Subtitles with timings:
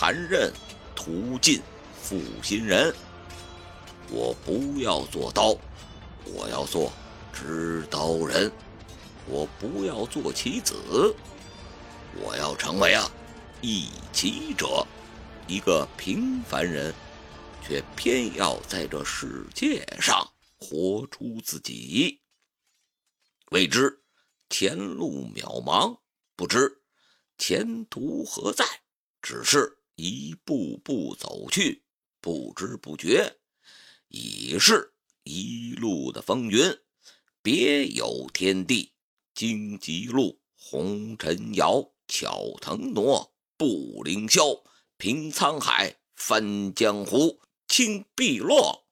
[0.00, 0.50] 残刃，
[0.96, 1.60] 屠尽
[1.92, 2.90] 负心人。
[4.08, 5.54] 我不要做刀，
[6.24, 6.90] 我要做
[7.34, 8.50] 知刀人。
[9.26, 10.74] 我不要做棋子，
[12.16, 13.06] 我要成为啊
[13.60, 14.86] 一棋者，
[15.46, 16.94] 一个平凡人，
[17.62, 20.26] 却偏要在这世界上
[20.56, 22.22] 活出自己。
[23.50, 24.00] 未知
[24.48, 25.98] 前路渺茫，
[26.36, 26.80] 不知
[27.36, 28.64] 前途何在，
[29.20, 31.82] 只是一步步走去，
[32.22, 33.36] 不知不觉。
[34.08, 36.78] 已是一路的风云，
[37.42, 38.92] 别有天地。
[39.34, 44.62] 荆棘路，红尘摇，巧腾挪，步凌霄，
[44.96, 48.86] 平沧海，翻江湖，清碧落，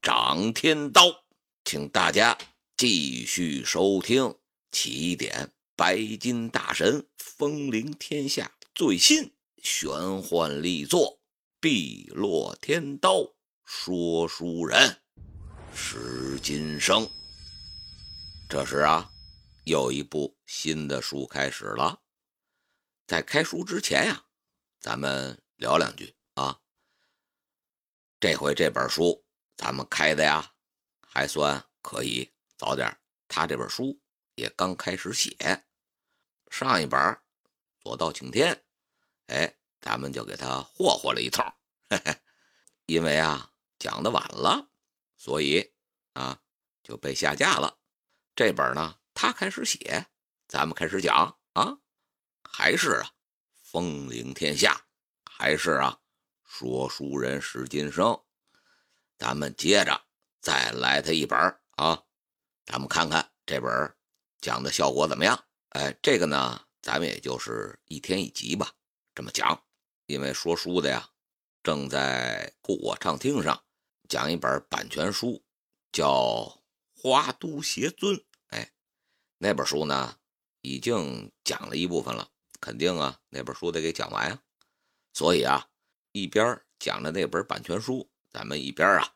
[0.00, 1.24] 掌天刀。
[1.64, 2.38] 请大家
[2.76, 4.34] 继续收听
[4.72, 9.32] 起点白金大神风灵天下最新
[9.68, 11.00] 玄幻力作
[11.58, 13.14] 《碧落天刀》。
[13.64, 15.02] 说书人
[15.74, 17.10] 石金生，
[18.48, 19.10] 这时啊，
[19.64, 22.00] 有一部新的书开始了。
[23.08, 24.24] 在开书之前呀，
[24.78, 26.60] 咱们聊两句啊。
[28.20, 29.24] 这回这本书
[29.56, 30.52] 咱们开的呀，
[31.00, 32.96] 还算可以早点。
[33.26, 34.00] 他这本书
[34.36, 35.36] 也刚开始写，
[36.52, 37.00] 上一本
[37.80, 38.54] 《左道请天》，
[39.26, 41.44] 哎，咱们就给他霍霍了一通，
[41.88, 42.16] 嘿嘿，
[42.86, 43.50] 因为啊。
[43.78, 44.70] 讲的晚了，
[45.18, 45.74] 所以
[46.14, 46.40] 啊
[46.82, 47.78] 就被下架了。
[48.34, 50.06] 这本呢，他开始写，
[50.48, 51.76] 咱们开始讲啊，
[52.42, 53.10] 还是啊
[53.52, 54.86] 风灵天下，
[55.30, 56.00] 还是啊
[56.46, 58.18] 说书人史金生。
[59.18, 60.06] 咱们接着
[60.40, 61.38] 再来他一本
[61.72, 62.02] 啊，
[62.64, 63.94] 咱们看看这本
[64.40, 65.38] 讲的效果怎么样。
[65.68, 68.72] 哎，这个呢，咱们也就是一天一集吧，
[69.16, 69.64] 这么讲，
[70.04, 71.08] 因为说书的呀
[71.62, 73.64] 正在故我畅听上。
[74.10, 75.42] 讲一本版权书，
[75.90, 76.12] 叫
[76.94, 78.14] 《花都邪尊》。
[78.48, 78.74] 哎，
[79.38, 80.18] 那本书呢，
[80.60, 84.42] 已经讲了一部分了，肯定啊，那本书得给讲完呀。
[85.14, 85.70] 所以啊，
[86.12, 89.14] 一边讲着那本版权书，咱们一边啊，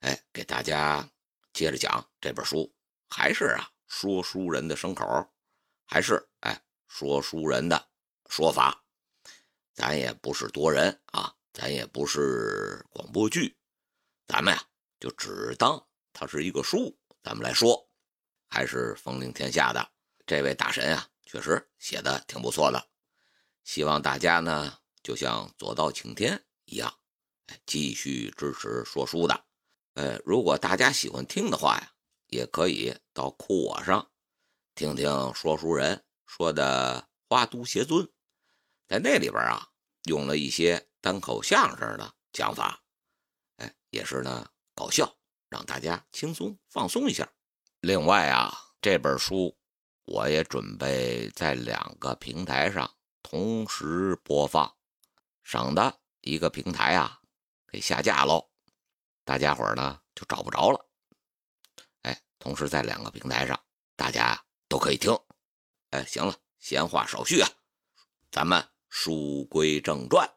[0.00, 1.08] 哎，给大家
[1.52, 2.74] 接着讲这本书。
[3.08, 5.32] 还是啊，说书人的声口，
[5.86, 7.88] 还是哎，说书人的
[8.28, 8.80] 说法。
[9.74, 13.56] 咱也不是多人啊，咱也不是广播剧。
[14.26, 14.62] 咱们呀，
[15.00, 17.88] 就只当它是一个书，咱们来说，
[18.48, 19.90] 还是风灵天下的
[20.26, 22.88] 这位大神啊，确实写的挺不错的。
[23.64, 26.92] 希望大家呢，就像左道晴天一样，
[27.66, 29.44] 继续支持说书的。
[29.94, 31.92] 呃，如果大家喜欢听的话呀，
[32.28, 34.10] 也可以到酷我上
[34.74, 38.04] 听听说书人说的《花都邪尊》，
[38.92, 39.66] 在那里边啊，
[40.02, 42.78] 用了一些单口相声的讲法。
[43.56, 45.16] 哎也是呢，搞笑，
[45.48, 47.26] 让大家轻松放松一下。
[47.80, 49.56] 另外啊，这本书
[50.04, 54.76] 我也准备在两个平台上同时播放，
[55.42, 57.18] 省得一个平台啊
[57.68, 58.50] 给下架喽，
[59.24, 60.86] 大家伙呢就找不着了。
[62.02, 63.58] 哎，同时在两个平台上，
[63.96, 65.18] 大家都可以听。
[65.92, 67.48] 哎，行了，闲话少叙啊，
[68.30, 68.62] 咱们
[68.94, 70.28] 书归正传。